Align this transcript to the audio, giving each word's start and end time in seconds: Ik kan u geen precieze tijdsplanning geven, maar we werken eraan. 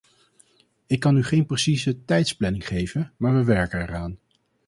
Ik 0.87 0.99
kan 0.99 1.17
u 1.17 1.23
geen 1.23 1.45
precieze 1.45 2.05
tijdsplanning 2.05 2.67
geven, 2.67 3.13
maar 3.17 3.33
we 3.33 3.43
werken 3.43 3.81
eraan. 3.81 4.17